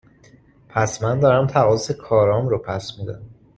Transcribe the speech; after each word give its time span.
پس 0.69 1.03
من 1.03 1.19
دارم 1.19 1.47
تقاص 1.47 1.91
کارام 1.91 2.47
رو 2.49 2.57
پس 2.57 2.99
می 2.99 3.05
دم؟ 3.05 3.21